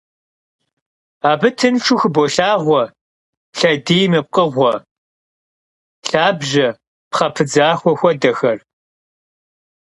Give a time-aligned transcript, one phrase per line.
[1.31, 2.83] Abı tınşşu xıbolhağue
[3.57, 4.73] lhediym yi pkhığue,
[6.09, 6.67] lhabje,
[7.11, 8.57] pxhe pıdzaxue xuedexer.